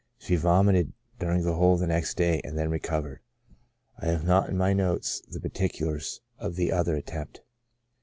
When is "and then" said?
2.43-2.71